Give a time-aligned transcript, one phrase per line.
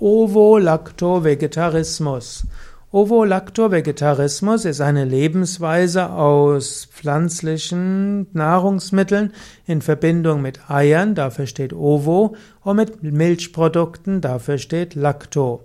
[0.00, 2.46] Ovo-Lacto-Vegetarismus.
[2.90, 9.34] Ovo-Lacto-Vegetarismus ist eine Lebensweise aus pflanzlichen Nahrungsmitteln
[9.66, 15.64] in Verbindung mit Eiern, dafür steht Ovo, und mit Milchprodukten, dafür steht Lacto.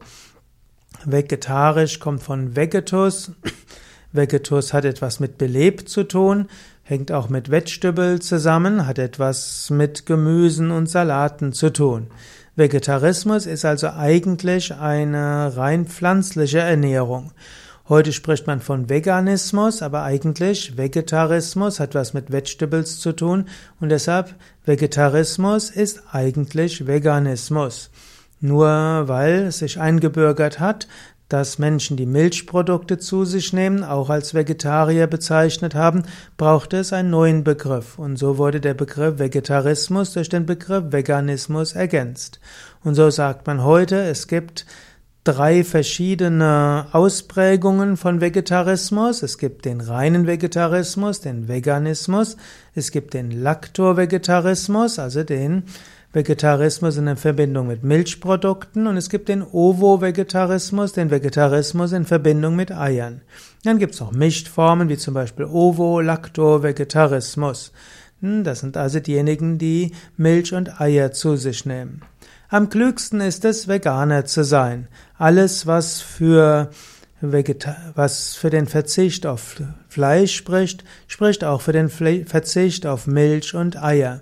[1.05, 3.31] Vegetarisch kommt von Vegetus.
[4.11, 6.47] Vegetus hat etwas mit belebt zu tun,
[6.87, 12.07] hängt auch mit Vegetables zusammen, hat etwas mit Gemüsen und Salaten zu tun.
[12.55, 17.31] Vegetarismus ist also eigentlich eine rein pflanzliche Ernährung.
[17.89, 23.45] Heute spricht man von Veganismus, aber eigentlich Vegetarismus hat was mit Vegetables zu tun
[23.79, 27.89] und deshalb Vegetarismus ist eigentlich Veganismus.
[28.41, 28.67] Nur
[29.07, 30.87] weil es sich eingebürgert hat,
[31.29, 36.03] dass Menschen, die Milchprodukte zu sich nehmen, auch als Vegetarier bezeichnet haben,
[36.37, 37.97] brauchte es einen neuen Begriff.
[37.97, 42.39] Und so wurde der Begriff Vegetarismus durch den Begriff Veganismus ergänzt.
[42.83, 44.65] Und so sagt man heute, es gibt
[45.23, 49.23] drei verschiedene Ausprägungen von Vegetarismus.
[49.23, 52.37] Es gibt den reinen Vegetarismus, den Veganismus.
[52.75, 55.63] Es gibt den Lactovegetarismus, also den
[56.15, 62.71] Vegetarismus in Verbindung mit Milchprodukten und es gibt den Ovo-Vegetarismus, den Vegetarismus in Verbindung mit
[62.71, 63.19] Eiern.
[63.65, 67.73] Dann gibt es noch Mischformen wie zum Beispiel Ovo-Lacto-Vegetarismus.
[68.21, 71.99] Hm, das sind also diejenigen, die Milch und Eier zu sich nehmen.
[72.47, 74.87] Am klügsten ist es, Veganer zu sein.
[75.17, 76.69] Alles, was für
[77.31, 83.81] was für den Verzicht auf Fleisch spricht, spricht auch für den Verzicht auf Milch und
[83.81, 84.21] Eier.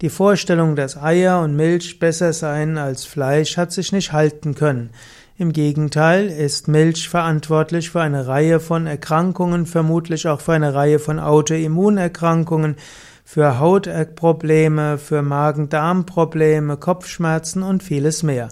[0.00, 4.90] Die Vorstellung, dass Eier und Milch besser seien als Fleisch, hat sich nicht halten können.
[5.36, 10.98] Im Gegenteil ist Milch verantwortlich für eine Reihe von Erkrankungen, vermutlich auch für eine Reihe
[10.98, 12.76] von Autoimmunerkrankungen,
[13.24, 18.50] für Hautprobleme, für Magen-Darm-Probleme, Kopfschmerzen und vieles mehr.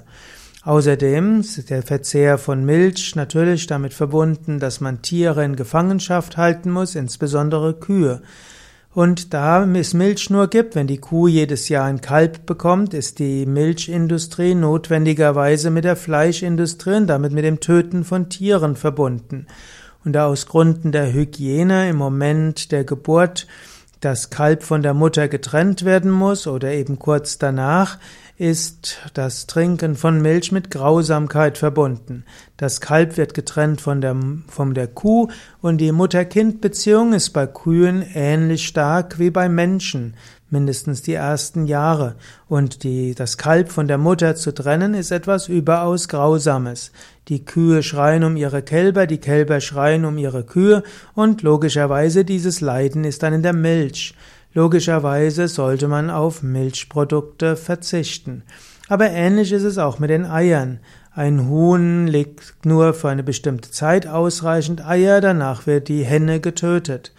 [0.64, 6.70] Außerdem ist der Verzehr von Milch natürlich damit verbunden, dass man Tiere in Gefangenschaft halten
[6.70, 8.22] muss, insbesondere Kühe.
[8.94, 13.18] Und da es Milch nur gibt, wenn die Kuh jedes Jahr ein Kalb bekommt, ist
[13.18, 19.46] die Milchindustrie notwendigerweise mit der Fleischindustrie und damit mit dem Töten von Tieren verbunden.
[20.04, 23.48] Und da aus Gründen der Hygiene im Moment der Geburt
[24.00, 27.98] das Kalb von der Mutter getrennt werden muss oder eben kurz danach,
[28.42, 32.24] ist das Trinken von Milch mit Grausamkeit verbunden.
[32.56, 34.16] Das Kalb wird getrennt von der,
[34.48, 35.28] von der Kuh
[35.60, 40.16] und die Mutter-Kind-Beziehung ist bei Kühen ähnlich stark wie bei Menschen,
[40.50, 42.16] mindestens die ersten Jahre.
[42.48, 46.90] Und die, das Kalb von der Mutter zu trennen ist etwas überaus Grausames.
[47.28, 50.82] Die Kühe schreien um ihre Kälber, die Kälber schreien um ihre Kühe
[51.14, 54.16] und logischerweise dieses Leiden ist dann in der Milch.
[54.54, 58.42] Logischerweise sollte man auf Milchprodukte verzichten.
[58.88, 60.80] Aber ähnlich ist es auch mit den Eiern.
[61.14, 67.12] Ein Huhn legt nur für eine bestimmte Zeit ausreichend Eier, danach wird die Henne getötet.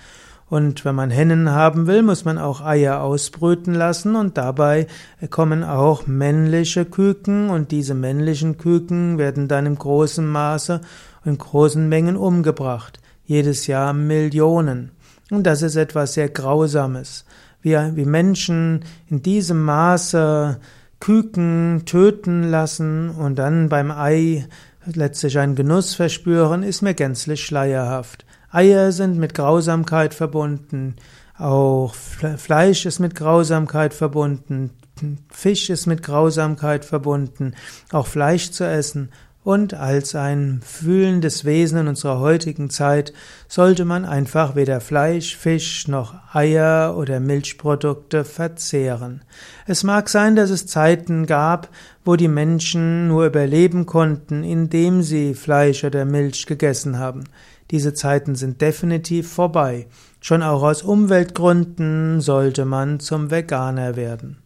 [0.50, 4.86] Und wenn man Hennen haben will, muss man auch Eier ausbrüten lassen und dabei
[5.32, 10.82] kommen auch männliche Küken und diese männlichen Küken werden dann im großen Maße
[11.26, 13.00] in großen Mengen umgebracht.
[13.26, 14.92] Jedes Jahr Millionen.
[15.32, 17.26] Und das ist etwas sehr Grausames.
[17.62, 20.60] Wir, wie Menschen in diesem Maße
[21.00, 24.48] Küken töten lassen und dann beim Ei
[24.86, 28.26] letztlich einen Genuss verspüren, ist mir gänzlich schleierhaft.
[28.52, 30.96] Eier sind mit Grausamkeit verbunden,
[31.38, 34.72] auch Fleisch ist mit Grausamkeit verbunden,
[35.30, 37.56] Fisch ist mit Grausamkeit verbunden,
[37.92, 39.10] auch Fleisch zu essen
[39.44, 43.14] und als ein fühlendes Wesen in unserer heutigen Zeit
[43.48, 49.22] sollte man einfach weder Fleisch, Fisch noch Eier oder Milchprodukte verzehren.
[49.66, 51.70] Es mag sein, dass es Zeiten gab,
[52.06, 57.26] wo die Menschen nur überleben konnten, indem sie Fleisch oder Milch gegessen haben.
[57.72, 59.88] Diese Zeiten sind definitiv vorbei.
[60.22, 64.43] Schon auch aus Umweltgründen sollte man zum Veganer werden.